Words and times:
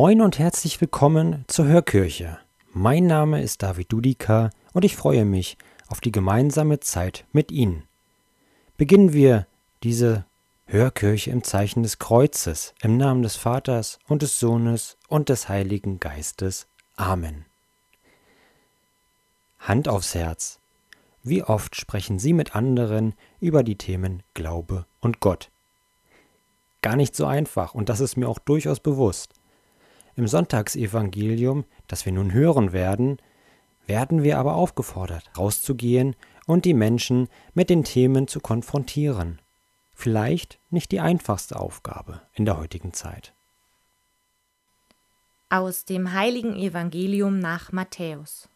Moin 0.00 0.20
und 0.20 0.38
herzlich 0.38 0.80
willkommen 0.80 1.44
zur 1.48 1.66
Hörkirche. 1.66 2.38
Mein 2.72 3.08
Name 3.08 3.42
ist 3.42 3.64
David 3.64 3.90
Dudika 3.90 4.50
und 4.72 4.84
ich 4.84 4.94
freue 4.94 5.24
mich 5.24 5.58
auf 5.88 6.00
die 6.00 6.12
gemeinsame 6.12 6.78
Zeit 6.78 7.24
mit 7.32 7.50
Ihnen. 7.50 7.82
Beginnen 8.76 9.12
wir 9.12 9.48
diese 9.82 10.24
Hörkirche 10.66 11.32
im 11.32 11.42
Zeichen 11.42 11.82
des 11.82 11.98
Kreuzes, 11.98 12.74
im 12.80 12.96
Namen 12.96 13.24
des 13.24 13.34
Vaters 13.34 13.98
und 14.06 14.22
des 14.22 14.38
Sohnes 14.38 14.96
und 15.08 15.30
des 15.30 15.48
Heiligen 15.48 15.98
Geistes. 15.98 16.68
Amen. 16.94 17.44
Hand 19.58 19.88
aufs 19.88 20.14
Herz. 20.14 20.60
Wie 21.24 21.42
oft 21.42 21.74
sprechen 21.74 22.20
Sie 22.20 22.34
mit 22.34 22.54
anderen 22.54 23.14
über 23.40 23.64
die 23.64 23.76
Themen 23.76 24.22
Glaube 24.34 24.86
und 25.00 25.18
Gott? 25.18 25.50
Gar 26.82 26.94
nicht 26.94 27.16
so 27.16 27.26
einfach 27.26 27.74
und 27.74 27.88
das 27.88 27.98
ist 27.98 28.16
mir 28.16 28.28
auch 28.28 28.38
durchaus 28.38 28.78
bewusst. 28.78 29.34
Im 30.18 30.26
Sonntagsevangelium, 30.26 31.64
das 31.86 32.04
wir 32.04 32.10
nun 32.10 32.32
hören 32.32 32.72
werden, 32.72 33.18
werden 33.86 34.24
wir 34.24 34.36
aber 34.40 34.56
aufgefordert, 34.56 35.30
rauszugehen 35.38 36.16
und 36.44 36.64
die 36.64 36.74
Menschen 36.74 37.28
mit 37.54 37.70
den 37.70 37.84
Themen 37.84 38.26
zu 38.26 38.40
konfrontieren. 38.40 39.40
Vielleicht 39.94 40.58
nicht 40.70 40.90
die 40.90 40.98
einfachste 40.98 41.60
Aufgabe 41.60 42.20
in 42.34 42.46
der 42.46 42.58
heutigen 42.58 42.92
Zeit. 42.92 43.32
Aus 45.50 45.84
dem 45.84 46.12
heiligen 46.12 46.56
Evangelium 46.56 47.38
nach 47.38 47.70
Matthäus. 47.70 48.48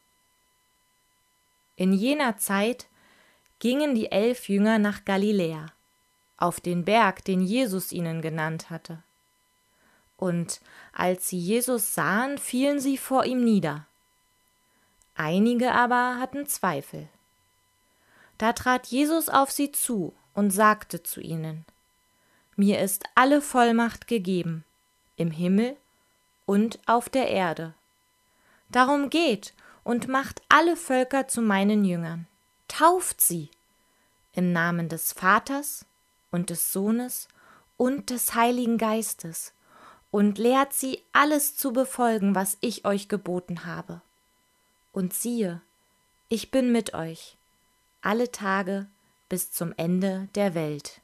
In 1.77 1.93
jener 1.93 2.39
Zeit 2.39 2.89
gingen 3.61 3.95
die 3.95 4.11
elf 4.11 4.49
Jünger 4.49 4.81
nach 4.81 5.05
Galiläa, 5.05 5.67
auf 6.39 6.59
den 6.59 6.85
Berg, 6.85 7.25
den 7.25 7.41
Jesus 7.41 7.93
ihnen 7.93 8.21
genannt 8.21 8.69
hatte 8.69 9.05
und 10.23 10.61
als 10.93 11.29
sie 11.29 11.39
Jesus 11.39 11.95
sahen, 11.95 12.39
fielen 12.39 12.79
sie 12.79 12.97
vor 12.97 13.25
ihm 13.25 13.43
nieder. 13.43 13.87
Einige 15.17 15.73
aber 15.73 16.21
hatten 16.21 16.47
Zweifel. 16.47 17.09
Da 18.39 18.53
trat 18.53 18.87
Jesus 18.87 19.29
auf 19.29 19.51
sie 19.51 19.73
zu 19.73 20.15
und 20.33 20.53
sagte 20.53 21.03
zu 21.03 21.21
ihnen 21.21 21.65
Mir 22.55 22.81
ist 22.81 23.03
alle 23.17 23.43
Vollmacht 23.43 24.07
gegeben, 24.07 24.65
im 25.17 25.33
Himmel 25.33 25.77
und 26.47 26.79
auf 26.87 27.09
der 27.09 27.29
Erde. 27.29 27.75
Darum 28.69 29.11
geht 29.11 29.55
und 29.83 30.07
macht 30.07 30.41
alle 30.49 30.77
Völker 30.77 31.27
zu 31.27 31.43
meinen 31.43 31.85
Jüngern, 31.85 32.29
tauft 32.69 33.21
sie 33.21 33.51
im 34.35 34.53
Namen 34.53 34.89
des 34.89 35.13
Vaters 35.13 35.85
und 36.31 36.49
des 36.49 36.73
Sohnes 36.73 37.27
und 37.77 38.11
des 38.11 38.37
Heiligen 38.37 38.79
Geistes 38.79 39.53
und 40.13 40.39
lehrt 40.39 40.75
sie 40.75 41.03
alles 41.13 41.57
zu 41.57 41.73
befolgen, 41.73 42.37
was 42.37 42.59
ich 42.61 42.85
euch 42.85 43.09
geboten 43.09 43.65
habe. 43.65 44.03
Und 44.93 45.15
siehe, 45.15 45.63
ich 46.29 46.53
bin 46.53 46.71
mit 46.71 46.95
euch 46.95 47.37
alle 48.03 48.31
Tage 48.31 48.87
bis 49.29 49.51
zum 49.51 49.73
Ende 49.77 50.29
der 50.35 50.55
Welt. 50.55 51.01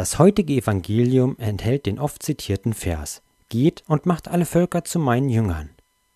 Das 0.00 0.18
heutige 0.18 0.54
Evangelium 0.54 1.36
enthält 1.36 1.84
den 1.84 1.98
oft 1.98 2.22
zitierten 2.22 2.72
Vers 2.72 3.20
Geht 3.50 3.84
und 3.86 4.06
macht 4.06 4.28
alle 4.28 4.46
Völker 4.46 4.82
zu 4.82 4.98
meinen 4.98 5.28
Jüngern. 5.28 5.68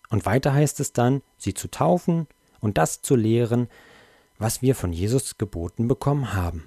Und 0.09 0.25
weiter 0.25 0.55
heißt 0.55 0.81
es 0.81 0.95
dann, 0.95 1.21
sie 1.37 1.53
zu 1.53 1.69
taufen 1.69 2.27
und 2.61 2.79
das 2.79 3.03
zu 3.03 3.15
lehren, 3.15 3.69
was 4.39 4.63
wir 4.63 4.75
von 4.75 4.95
Jesus 4.95 5.37
geboten 5.37 5.87
bekommen 5.87 6.33
haben. 6.33 6.67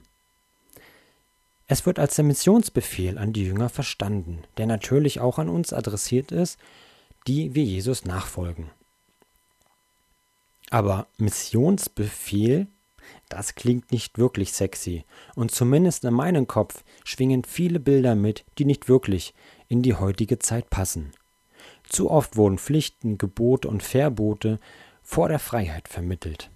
Es 1.66 1.88
wird 1.88 1.98
als 1.98 2.14
der 2.14 2.26
Missionsbefehl 2.26 3.18
an 3.18 3.34
die 3.34 3.46
Jünger 3.46 3.70
verstanden, 3.70 4.44
der 4.58 4.68
natürlich 4.68 5.20
auch 5.20 5.40
an 5.40 5.50
uns 5.50 5.74
adressiert 5.74 6.32
ist, 6.32 6.60
die 7.26 7.56
wir 7.56 7.64
Jesus 7.64 8.06
nachfolgen. 8.06 8.70
Aber 10.70 11.08
Missionsbefehl 11.18 12.68
das 13.30 13.56
klingt 13.56 13.92
nicht 13.92 14.18
wirklich 14.18 14.54
sexy, 14.54 15.04
und 15.36 15.52
zumindest 15.52 16.06
in 16.06 16.14
meinem 16.14 16.48
Kopf 16.48 16.84
schwingen 17.04 17.44
viele 17.44 17.80
Bilder 17.80 18.16
mit, 18.16 18.46
die 18.58 18.66
nicht 18.66 18.88
wirklich 18.90 19.34
in 19.68 19.82
die 19.82 19.96
heutige 19.96 20.40
Zeit 20.40 20.70
passen. 20.70 21.12
Zu 21.90 22.10
oft 22.10 22.36
wurden 22.36 22.58
Pflichten, 22.58 23.18
Gebote 23.18 23.68
und 23.68 23.84
Verbote 23.84 24.60
vor 25.04 25.30
der 25.30 25.40
Freiheit 25.40 25.88
vermittelt. 25.88 26.50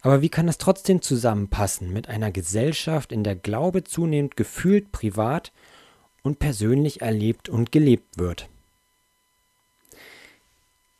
Aber 0.00 0.22
wie 0.22 0.28
kann 0.28 0.46
das 0.46 0.58
trotzdem 0.58 1.02
zusammenpassen 1.02 1.92
mit 1.92 2.08
einer 2.08 2.30
Gesellschaft, 2.30 3.12
in 3.12 3.24
der 3.24 3.36
Glaube 3.36 3.84
zunehmend 3.84 4.36
gefühlt 4.36 4.92
privat 4.92 5.52
und 6.22 6.38
persönlich 6.38 7.00
erlebt 7.00 7.48
und 7.48 7.72
gelebt 7.72 8.18
wird? 8.18 8.48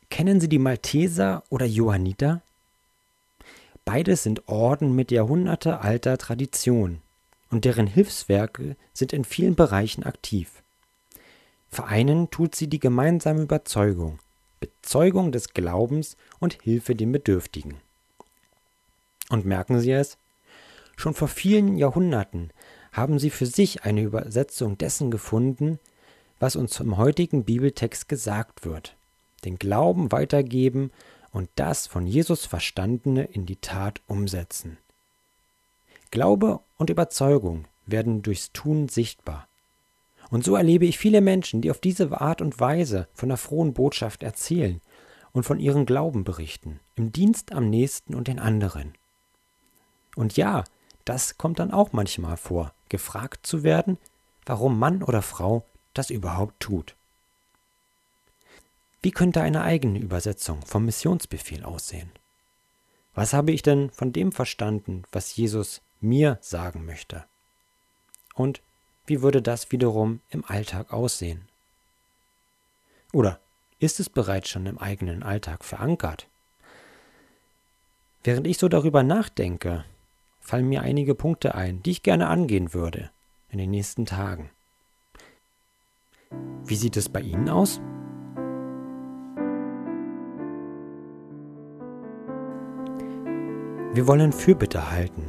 Kennen 0.09 0.39
Sie 0.39 0.49
die 0.49 0.59
Malteser 0.59 1.43
oder 1.49 1.65
Johanniter? 1.65 2.41
Beides 3.85 4.23
sind 4.23 4.47
Orden 4.47 4.95
mit 4.95 5.11
jahrhundertealter 5.11 6.17
Tradition, 6.17 7.01
und 7.51 7.65
deren 7.65 7.87
Hilfswerke 7.87 8.75
sind 8.93 9.13
in 9.13 9.25
vielen 9.25 9.55
Bereichen 9.55 10.03
aktiv. 10.03 10.63
Vereinen 11.69 12.29
tut 12.29 12.55
sie 12.55 12.67
die 12.67 12.79
gemeinsame 12.79 13.41
Überzeugung, 13.41 14.19
Bezeugung 14.59 15.31
des 15.31 15.49
Glaubens 15.49 16.15
und 16.39 16.61
Hilfe 16.61 16.95
den 16.95 17.11
Bedürftigen. 17.11 17.75
Und 19.29 19.45
merken 19.45 19.79
Sie 19.79 19.91
es? 19.91 20.17
Schon 20.95 21.13
vor 21.13 21.27
vielen 21.27 21.77
Jahrhunderten 21.77 22.51
haben 22.91 23.17
sie 23.17 23.31
für 23.31 23.47
sich 23.47 23.83
eine 23.83 24.01
Übersetzung 24.01 24.77
dessen 24.77 25.09
gefunden, 25.09 25.79
was 26.39 26.55
uns 26.55 26.79
im 26.79 26.97
heutigen 26.97 27.43
Bibeltext 27.43 28.07
gesagt 28.07 28.65
wird. 28.65 28.95
Den 29.43 29.57
Glauben 29.57 30.11
weitergeben 30.11 30.91
und 31.33 31.49
das 31.55 31.87
von 31.87 32.07
Jesus 32.07 32.45
Verstandene 32.45 33.25
in 33.25 33.45
die 33.45 33.57
Tat 33.57 34.01
umsetzen. 34.07 34.77
Glaube 36.11 36.61
und 36.77 36.89
Überzeugung 36.89 37.65
werden 37.85 38.21
durchs 38.21 38.53
Tun 38.53 38.87
sichtbar. 38.87 39.47
Und 40.29 40.45
so 40.45 40.55
erlebe 40.55 40.85
ich 40.85 40.97
viele 40.97 41.21
Menschen, 41.21 41.61
die 41.61 41.71
auf 41.71 41.79
diese 41.79 42.21
Art 42.21 42.41
und 42.41 42.59
Weise 42.59 43.07
von 43.13 43.29
der 43.29 43.37
frohen 43.37 43.73
Botschaft 43.73 44.23
erzählen 44.23 44.79
und 45.31 45.43
von 45.43 45.59
ihrem 45.59 45.85
Glauben 45.85 46.23
berichten, 46.23 46.79
im 46.95 47.11
Dienst 47.11 47.51
am 47.51 47.69
Nächsten 47.69 48.15
und 48.15 48.27
den 48.27 48.39
anderen. 48.39 48.93
Und 50.15 50.37
ja, 50.37 50.63
das 51.05 51.37
kommt 51.37 51.59
dann 51.59 51.71
auch 51.71 51.91
manchmal 51.91 52.37
vor, 52.37 52.73
gefragt 52.89 53.45
zu 53.45 53.63
werden, 53.63 53.97
warum 54.45 54.77
Mann 54.77 55.03
oder 55.03 55.23
Frau 55.23 55.65
das 55.93 56.09
überhaupt 56.09 56.59
tut. 56.59 56.95
Wie 59.03 59.11
könnte 59.11 59.41
eine 59.41 59.63
eigene 59.63 59.99
Übersetzung 59.99 60.61
vom 60.65 60.85
Missionsbefehl 60.85 61.65
aussehen? 61.65 62.09
Was 63.13 63.33
habe 63.33 63.51
ich 63.51 63.61
denn 63.61 63.91
von 63.91 64.13
dem 64.13 64.31
verstanden, 64.31 65.03
was 65.11 65.35
Jesus 65.35 65.81
mir 65.99 66.39
sagen 66.41 66.85
möchte? 66.85 67.25
Und 68.33 68.61
wie 69.05 69.21
würde 69.21 69.41
das 69.41 69.71
wiederum 69.71 70.21
im 70.29 70.45
Alltag 70.45 70.93
aussehen? 70.93 71.47
Oder 73.11 73.39
ist 73.79 73.99
es 73.99 74.09
bereits 74.09 74.49
schon 74.49 74.65
im 74.65 74.79
eigenen 74.79 75.21
Alltag 75.21 75.65
verankert? 75.65 76.27
Während 78.23 78.47
ich 78.47 78.57
so 78.57 78.69
darüber 78.69 79.03
nachdenke, 79.03 79.83
fallen 80.39 80.69
mir 80.69 80.81
einige 80.81 81.13
Punkte 81.13 81.55
ein, 81.55 81.83
die 81.83 81.91
ich 81.91 82.03
gerne 82.03 82.27
angehen 82.27 82.73
würde 82.73 83.11
in 83.49 83.57
den 83.57 83.69
nächsten 83.69 84.05
Tagen. 84.05 84.49
Wie 86.63 86.75
sieht 86.77 86.95
es 86.95 87.09
bei 87.09 87.19
Ihnen 87.19 87.49
aus? 87.49 87.81
Wir 93.93 94.07
wollen 94.07 94.31
Fürbitte 94.31 94.91
halten. 94.91 95.23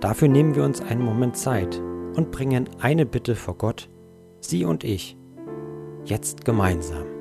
Dafür 0.00 0.28
nehmen 0.28 0.54
wir 0.54 0.62
uns 0.62 0.80
einen 0.80 1.02
Moment 1.02 1.36
Zeit 1.36 1.82
und 2.14 2.30
bringen 2.30 2.70
eine 2.80 3.06
Bitte 3.06 3.34
vor 3.34 3.58
Gott, 3.58 3.90
Sie 4.40 4.64
und 4.64 4.84
ich, 4.84 5.16
jetzt 6.04 6.44
gemeinsam. 6.44 7.17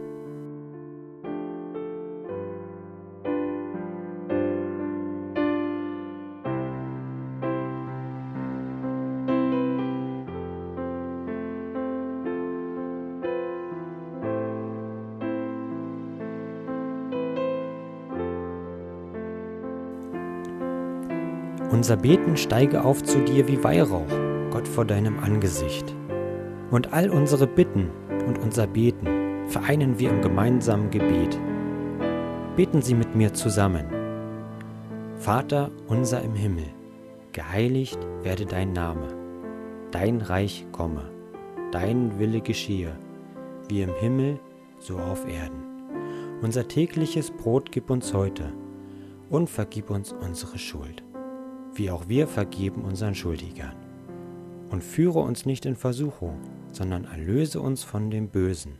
Unser 21.69 21.97
Beten 21.97 22.37
steige 22.37 22.85
auf 22.85 23.03
zu 23.03 23.19
dir 23.25 23.45
wie 23.49 23.61
Weihrauch, 23.61 24.07
Gott 24.51 24.65
vor 24.65 24.85
deinem 24.85 25.19
Angesicht. 25.19 25.93
Und 26.71 26.93
all 26.93 27.09
unsere 27.09 27.45
Bitten 27.45 27.89
und 28.25 28.39
unser 28.39 28.67
Beten 28.67 29.49
vereinen 29.49 29.99
wir 29.99 30.09
im 30.09 30.21
gemeinsamen 30.21 30.89
Gebet. 30.91 31.37
Beten 32.55 32.81
Sie 32.81 32.95
mit 32.95 33.15
mir 33.15 33.33
zusammen. 33.33 33.85
Vater 35.17 35.69
unser 35.87 36.21
im 36.21 36.35
Himmel, 36.35 36.67
geheiligt 37.33 37.99
werde 38.21 38.45
dein 38.45 38.71
Name, 38.71 39.07
dein 39.91 40.21
Reich 40.21 40.65
komme, 40.71 41.11
dein 41.73 42.17
Wille 42.17 42.39
geschehe, 42.39 42.97
wie 43.67 43.81
im 43.81 43.93
Himmel, 43.95 44.39
so 44.79 44.97
auf 44.99 45.27
Erden. 45.27 45.65
Unser 46.41 46.65
tägliches 46.69 47.29
Brot 47.29 47.73
gib 47.73 47.89
uns 47.89 48.13
heute 48.13 48.53
und 49.29 49.49
vergib 49.49 49.89
uns 49.89 50.13
unsere 50.13 50.57
Schuld 50.57 51.03
wie 51.77 51.91
auch 51.91 52.07
wir 52.07 52.27
vergeben 52.27 52.83
unseren 52.83 53.15
Schuldigern. 53.15 53.75
Und 54.69 54.83
führe 54.83 55.19
uns 55.19 55.45
nicht 55.45 55.65
in 55.65 55.75
Versuchung, 55.75 56.39
sondern 56.71 57.05
erlöse 57.05 57.61
uns 57.61 57.83
von 57.83 58.09
dem 58.09 58.27
Bösen. 58.27 58.79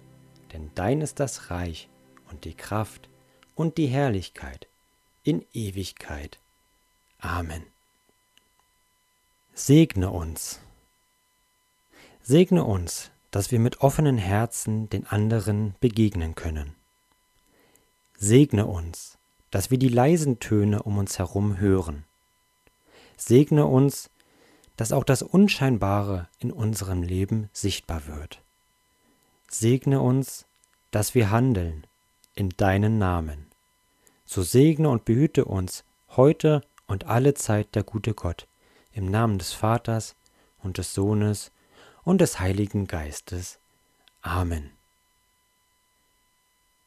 Denn 0.52 0.72
dein 0.76 1.02
ist 1.02 1.20
das 1.20 1.50
Reich 1.50 1.88
und 2.30 2.44
die 2.44 2.54
Kraft 2.54 3.08
und 3.56 3.78
die 3.78 3.88
Herrlichkeit 3.88 4.68
in 5.24 5.46
Ewigkeit. 5.54 6.40
Amen. 7.20 7.64
Segne 9.54 10.10
uns. 10.10 10.60
Segne 12.22 12.64
uns, 12.64 13.12
dass 13.32 13.52
wir 13.52 13.60
mit 13.60 13.82
offenen 13.82 14.18
Herzen 14.18 14.90
den 14.90 15.08
anderen 15.08 15.76
begegnen 15.80 16.36
können. 16.36 16.76
Segne 18.18 18.66
uns, 18.66 19.18
dass 19.52 19.72
wir 19.72 19.78
die 19.78 19.90
leisen 19.90 20.40
Töne 20.40 20.84
um 20.84 20.98
uns 20.98 21.18
herum 21.18 21.58
hören 21.58 22.04
Segne 23.18 23.66
uns, 23.66 24.10
dass 24.78 24.92
auch 24.92 25.04
das 25.04 25.24
Unscheinbare 25.24 26.28
in 26.40 26.52
unserem 26.52 27.02
Leben 27.02 27.50
sichtbar 27.52 28.08
wird. 28.08 28.42
Segne 29.50 30.02
uns, 30.02 30.46
dass 30.92 31.16
wir 31.16 31.32
handeln 31.32 31.86
in 32.36 32.50
deinen 32.58 33.00
Namen. 33.00 33.48
So 34.26 34.44
segne 34.44 34.90
und 34.90 35.06
behüte 35.06 35.46
uns 35.46 35.84
heute 36.16 36.62
und 36.86 37.06
alle 37.06 37.34
Zeit 37.34 37.76
der 37.76 37.84
gute 37.84 38.14
Gott, 38.14 38.48
im 38.94 39.10
Namen 39.10 39.40
des 39.40 39.54
Vaters 39.54 40.16
und 40.62 40.78
des 40.78 40.94
Sohnes 40.94 41.52
und 42.04 42.22
des 42.22 42.40
Heiligen 42.40 42.88
Geistes. 42.88 43.60
Amen. 44.22 44.72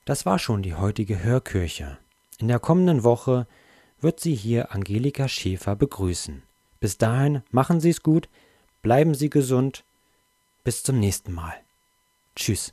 Das 0.05 0.27
war 0.27 0.39
schon 0.39 0.63
die 0.63 0.75
heutige 0.75 1.23
Hörkirche. 1.23 1.99
In 2.39 2.49
der 2.49 2.59
kommenden 2.59 3.05
Woche 3.05 3.47
wird 4.03 4.21
sie 4.21 4.35
hier 4.35 4.73
Angelika 4.73 5.29
Schäfer 5.29 5.77
begrüßen. 5.77 6.43
Bis 6.81 6.99
dahin 6.99 7.43
machen 7.51 7.81
Sie 7.81 7.91
es 7.91 8.03
gut, 8.03 8.29
bleiben 8.83 9.15
Sie 9.15 9.31
gesund. 9.31 9.85
Bis 10.65 10.83
zum 10.83 10.99
nächsten 10.99 11.33
Mal. 11.33 11.55
Tschüss. 12.35 12.73